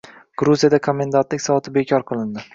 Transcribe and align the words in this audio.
Gruziyada 0.41 0.79
komendantlik 0.87 1.45
soati 1.49 1.77
bekor 1.79 2.09
qilindi 2.11 2.47